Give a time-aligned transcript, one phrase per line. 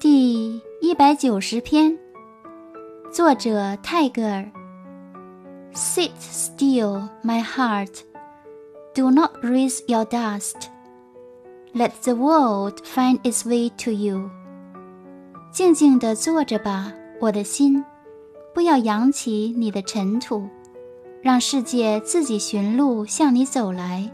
[0.00, 1.98] 第一百九十篇
[3.12, 4.48] 作者泰戈尔
[5.74, 8.02] sit still my heart
[8.94, 10.68] do not raise your dust
[11.74, 14.30] let the world find its way to you
[15.50, 17.84] 静静地坐着吧我的心
[18.54, 20.48] 不要扬起你的尘土
[21.20, 24.08] 让世界自己寻路向你走来